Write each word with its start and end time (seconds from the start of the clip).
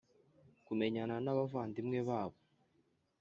kumenyana 0.65 1.15
n’abavandimwe 1.23 1.99
babo. 2.07 2.37